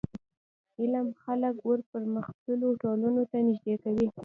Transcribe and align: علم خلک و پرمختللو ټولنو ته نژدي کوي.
علم 0.79 1.07
خلک 1.23 1.55
و 1.67 1.71
پرمختللو 1.89 2.69
ټولنو 2.81 3.23
ته 3.31 3.37
نژدي 3.47 3.75
کوي. 3.83 4.07